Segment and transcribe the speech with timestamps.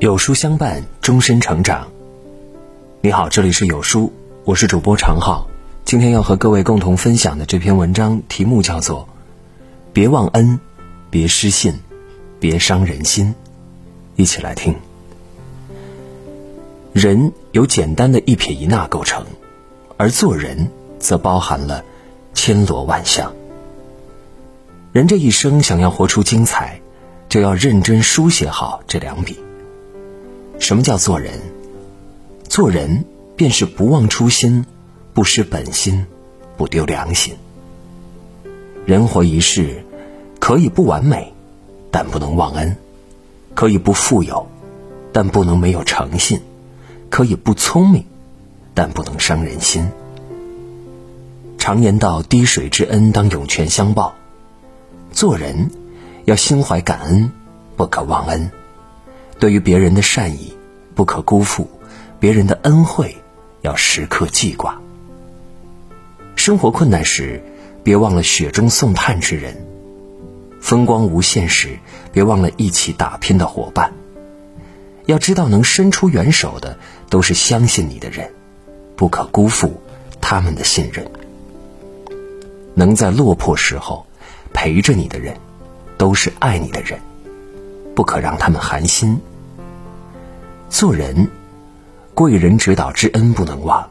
[0.00, 1.86] 有书相伴，终身成长。
[3.02, 4.10] 你好，这里是有书，
[4.46, 5.46] 我是主播常浩。
[5.84, 9.06] 今天要和各位共同分享的这篇文章题目叫做
[9.92, 10.58] “别忘恩，
[11.10, 11.74] 别失信，
[12.40, 13.34] 别伤人心”。
[14.16, 14.74] 一起来听。
[16.94, 19.26] 人由简单的一撇一捺构成，
[19.98, 21.84] 而做人则包含了
[22.32, 23.34] 千罗万象。
[24.92, 26.80] 人这一生想要活出精彩，
[27.28, 29.38] 就要认真书写好这两笔。
[30.60, 31.40] 什么叫做人？
[32.48, 34.64] 做人便是不忘初心，
[35.14, 36.06] 不失本心，
[36.56, 37.34] 不丢良心。
[38.86, 39.84] 人活一世，
[40.38, 41.32] 可以不完美，
[41.90, 42.74] 但不能忘恩；
[43.54, 44.46] 可以不富有，
[45.12, 46.38] 但不能没有诚信；
[47.08, 48.04] 可以不聪明，
[48.74, 49.88] 但不能伤人心。
[51.58, 54.14] 常言道：“滴水之恩，当涌泉相报。”
[55.12, 55.70] 做人
[56.26, 57.30] 要心怀感恩，
[57.76, 58.50] 不可忘恩。
[59.40, 60.52] 对于别人的善意，
[60.94, 61.64] 不可辜负；
[62.20, 63.16] 别人的恩惠，
[63.62, 64.78] 要时刻记挂。
[66.36, 67.42] 生活困难时，
[67.82, 69.54] 别忘了雪中送炭之人；
[70.60, 71.78] 风光无限时，
[72.12, 73.94] 别忘了一起打拼的伙伴。
[75.06, 78.30] 要知道，能伸出援手的，都是相信你的人，
[78.94, 79.80] 不可辜负
[80.20, 81.10] 他们的信任。
[82.74, 84.06] 能在落魄时候
[84.52, 85.34] 陪着你的人，
[85.96, 87.00] 都是爱你的人，
[87.96, 89.18] 不可让他们寒心。
[90.70, 91.28] 做人，
[92.14, 93.90] 贵人指导之恩不能忘，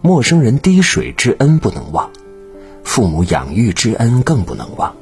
[0.00, 2.10] 陌生人滴水之恩不能忘，
[2.82, 4.96] 父母养育之恩更不能忘。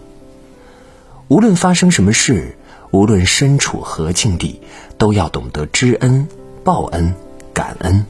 [1.29, 2.59] 无论发生什么事，
[2.91, 4.61] 无论身处何境地，
[4.99, 6.27] 都要懂得知恩、
[6.65, 7.15] 报恩、
[7.55, 8.05] 感恩。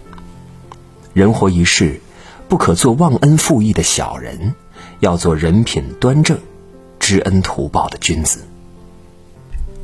[1.12, 2.00] 人活一世，
[2.48, 3.14] 不可做忘。
[3.16, 4.54] 恩负义的小人，
[5.00, 6.38] 要做人品端正、
[6.98, 8.40] 知恩图报的君子。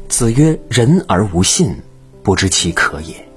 [0.08, 1.76] 子曰：“人而无信。”
[2.24, 3.28] 不知其可也。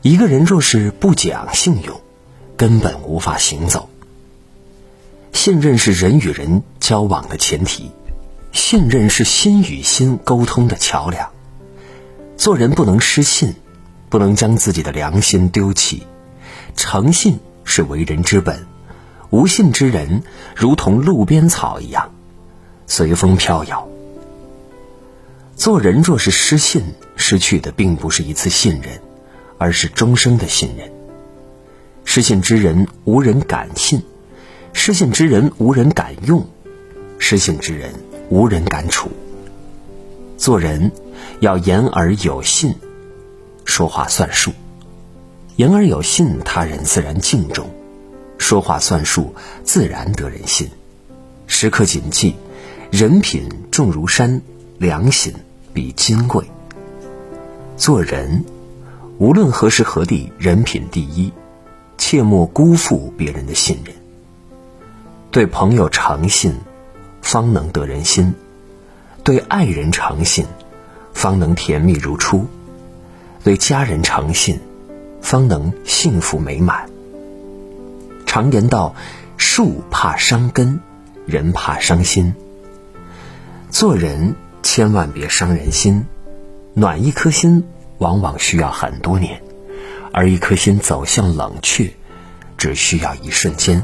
[0.00, 2.00] 一个人若是不讲信用，
[2.56, 3.90] 根本无法行走。
[5.32, 7.90] 信任是人与人交往的前提，
[8.52, 11.30] 信任是心与心沟通的桥梁。
[12.36, 13.54] 做人不能失信，
[14.08, 16.06] 不能将自己的良心丢弃。
[16.76, 18.66] 诚信是为人之本，
[19.30, 20.22] 无信之人
[20.54, 22.12] 如同路边草一样，
[22.86, 23.88] 随风飘摇。
[25.56, 26.84] 做人若是失信，
[27.28, 29.00] 失去的并不是一次信任，
[29.58, 30.92] 而是终生的信任。
[32.04, 34.00] 失信之人无人敢信，
[34.72, 36.46] 失信之人无人敢用，
[37.18, 37.92] 失信之人
[38.28, 39.10] 无人敢处。
[40.38, 40.92] 做人
[41.40, 42.76] 要言而有信，
[43.64, 44.52] 说话算数。
[45.56, 47.66] 言而有信，他人自然敬重；
[48.38, 50.70] 说话算数，自然得人心。
[51.48, 52.36] 时刻谨记，
[52.92, 54.40] 人品重如山，
[54.78, 55.34] 良心。
[55.74, 56.44] 比金贵。
[57.76, 58.44] 做人，
[59.18, 61.30] 无论何时何地，人品第一，
[61.98, 63.94] 切莫辜负别人的信任。
[65.30, 66.54] 对朋友诚信，
[67.20, 68.32] 方能得人心；
[69.22, 70.46] 对爱人诚信，
[71.12, 72.46] 方能甜蜜如初；
[73.44, 74.58] 对家人诚信，
[75.20, 76.88] 方能幸福美满。
[78.24, 78.94] 常言道
[79.36, 80.80] ：“树怕伤根，
[81.26, 82.34] 人怕伤心。”
[83.70, 84.34] 做人。
[84.62, 86.06] 千万别伤人心，
[86.78, 87.64] 暖一颗心
[87.96, 89.40] 往往需要很多年，
[90.12, 91.90] 而一颗心走向冷却，
[92.58, 93.82] 只需要一瞬间。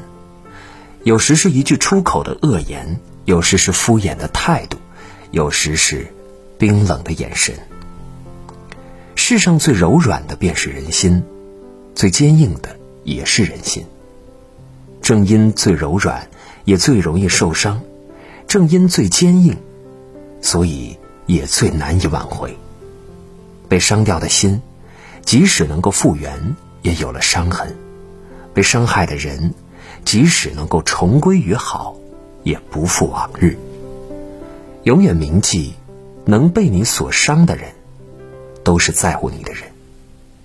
[1.02, 4.76] 有时是一句出口的恶言，有时是敷衍的态度，
[5.30, 6.12] 有时是
[6.58, 7.54] 冰冷的眼神。
[9.14, 11.22] 世上最柔软的便是人心，
[11.94, 13.86] 最坚硬的也是人心。
[15.00, 16.28] 正因最柔软，
[16.66, 17.80] 也最容易受伤；
[18.46, 19.56] 正因最坚硬。
[20.42, 22.54] 所以也最难以挽回。
[23.72, 24.60] 被伤掉的心，
[25.24, 27.68] 即使能够复原，也有了伤痕；
[28.52, 29.54] 被伤害的人，
[30.04, 31.96] 即使能够重归于好，
[32.42, 33.56] 也不复往日。
[34.82, 35.72] 永远铭记，
[36.26, 37.70] 能被你所伤的人，
[38.62, 39.62] 都是在乎你的人，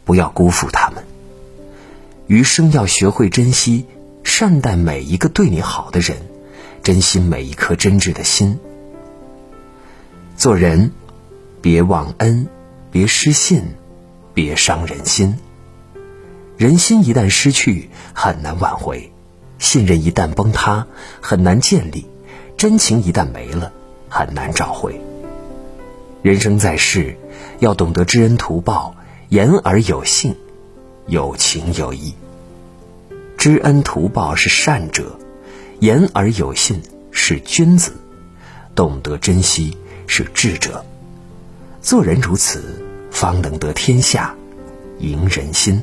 [0.06, 1.04] 不要辜负他们。
[2.28, 3.88] 余生要学会珍惜、
[4.24, 6.16] 善待每一个对你好的人，
[6.82, 8.58] 珍惜每一颗真挚的心。
[10.38, 10.94] 做人，
[11.60, 12.48] 别忘恩，
[12.92, 13.64] 别失信，
[14.34, 15.38] 别伤人心。
[16.58, 19.12] 人心一旦失去，很难挽回；
[19.60, 20.88] 信任一旦崩塌，
[21.22, 22.06] 很难建立；
[22.58, 23.72] 真情一旦没了，
[24.10, 25.00] 很难找回。
[26.22, 27.18] 人生在世，
[27.60, 28.96] 要懂得知恩图报，
[29.30, 30.36] 言而有信，
[31.08, 32.14] 有情有义。
[33.38, 35.20] 知恩图报是善者，
[35.80, 36.82] 言而有信
[37.12, 37.92] 是君子，
[38.74, 39.78] 懂得珍惜。
[40.10, 40.86] 是智者，
[41.88, 44.36] 做人如此，方能得天下，
[45.00, 45.82] 赢人心。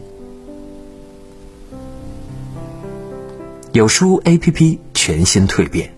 [3.72, 5.94] 有书 APP 全新蜕变，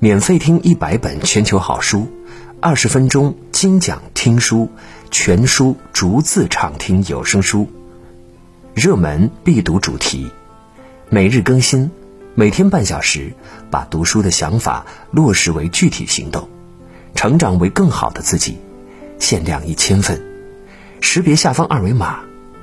[0.00, 2.08] 免费听一百本全球好书，
[2.58, 4.68] 二十分钟精讲听书，
[5.12, 7.70] 全书逐字畅听有声书，
[8.74, 10.32] 热门必读主题，
[11.10, 11.92] 每日更新，
[12.34, 13.32] 每天半小时，
[13.70, 16.48] 把读书的想法落实为具体行动，
[17.14, 18.58] 成长为更好的自己。
[19.24, 20.20] 限量一千份，
[21.00, 22.18] 识别下方二维码，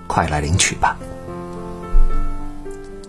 [0.05, 0.95] 快来领取吧。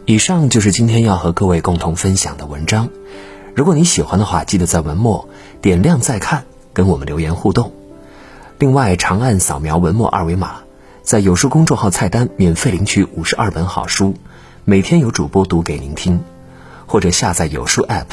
[0.06, 2.88] 以上就是今天要和各位共同分享的文章。
[3.54, 5.28] 如果你喜欢的话，记得在文末
[5.60, 7.74] 点亮再看，跟我们留言互动。
[8.58, 10.60] 另外，长按扫描文末二维码，
[11.02, 14.14] 在有书公众号菜单免费领取五十二本好书，
[14.64, 16.24] 每天有主播读给您听，
[16.86, 18.06] 或者下载有书 App，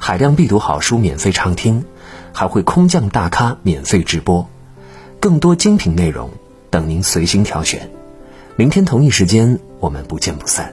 [0.00, 1.84] 海量必读好书免费畅听，
[2.32, 4.50] 还会空降大咖免费直播。
[5.20, 6.30] 更多精品内容
[6.70, 7.86] 等您随心挑选，
[8.56, 10.72] 明天同一时间我们不见不散。